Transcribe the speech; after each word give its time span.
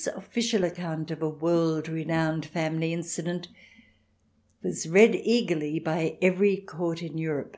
xvii 0.00 0.12
official 0.14 0.62
account 0.62 1.10
of 1.10 1.20
a 1.22 1.28
world 1.28 1.88
renowned 1.88 2.46
family 2.46 2.92
incident 2.92 3.48
was 4.62 4.86
read 4.88 5.12
eagerly 5.12 5.80
by 5.80 6.16
every 6.22 6.56
Court 6.56 7.02
in 7.02 7.18
Europe. 7.18 7.56